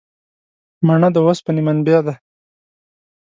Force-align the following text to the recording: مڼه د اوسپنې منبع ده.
مڼه 0.87 1.09
د 1.13 1.17
اوسپنې 1.25 1.61
منبع 1.67 1.99
ده. 2.05 2.13